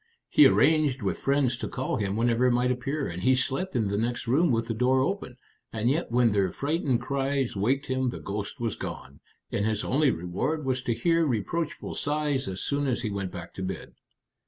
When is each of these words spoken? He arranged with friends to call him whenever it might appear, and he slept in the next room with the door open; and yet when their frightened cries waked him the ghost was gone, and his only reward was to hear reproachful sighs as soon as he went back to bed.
He 0.29 0.47
arranged 0.47 1.03
with 1.03 1.19
friends 1.19 1.55
to 1.57 1.67
call 1.67 1.97
him 1.97 2.15
whenever 2.15 2.47
it 2.47 2.51
might 2.53 2.71
appear, 2.71 3.05
and 3.07 3.21
he 3.21 3.35
slept 3.35 3.75
in 3.75 3.87
the 3.87 3.99
next 3.99 4.25
room 4.25 4.49
with 4.49 4.65
the 4.65 4.73
door 4.73 4.99
open; 5.01 5.37
and 5.71 5.91
yet 5.91 6.09
when 6.09 6.31
their 6.31 6.49
frightened 6.49 7.01
cries 7.01 7.55
waked 7.55 7.85
him 7.85 8.09
the 8.09 8.19
ghost 8.19 8.59
was 8.59 8.75
gone, 8.75 9.19
and 9.51 9.63
his 9.63 9.83
only 9.83 10.09
reward 10.09 10.65
was 10.65 10.81
to 10.81 10.95
hear 10.95 11.23
reproachful 11.27 11.93
sighs 11.93 12.47
as 12.47 12.61
soon 12.63 12.87
as 12.87 13.03
he 13.03 13.11
went 13.11 13.31
back 13.31 13.53
to 13.53 13.61
bed. 13.61 13.93